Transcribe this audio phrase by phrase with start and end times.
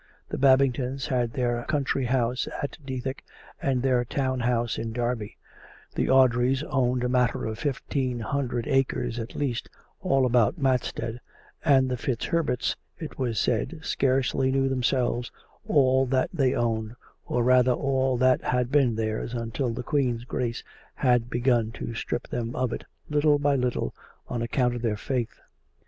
[0.29, 3.23] The Babingtons had their country house at Dethick
[3.61, 5.37] and their town house in Derby;
[5.93, 9.69] the Audreys owned a matter of fifteen himdred acres at least
[9.99, 11.19] all about Matstead;
[11.63, 15.31] and the FitzHerberts, it was said, scarcely knew themselves
[15.67, 16.95] all that they owned,
[17.27, 20.63] or rather all that had been theirs until the Queen's Grace
[20.95, 23.93] had begun to strip them of it little by little
[24.27, 25.35] on account of their faith.